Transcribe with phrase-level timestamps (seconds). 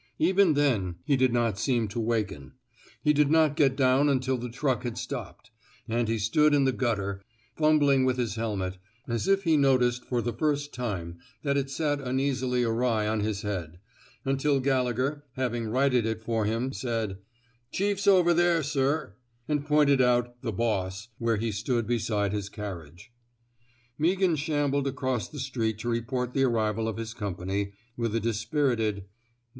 [0.17, 2.53] Even then he did not 226 A QUESTION OF EETIEEMENT seem to waken.
[3.03, 5.51] He did not get down until the truck had stopped;
[5.87, 7.21] and he stood in the gutter,
[7.55, 12.01] fumbling with his helmet— as if he noticed for the first time that it sat
[12.01, 13.77] uneasily awry on his head—
[14.25, 19.13] until Gallegher, having righted it for him, said '* Chief's over there, sir,''
[19.47, 23.11] and pointed out '* the Boss '* where he stood beside his carriage.
[23.99, 28.19] Meaghan shambled across the street to re port the arrival of his company, with a
[28.19, 29.03] dis pirited'' No.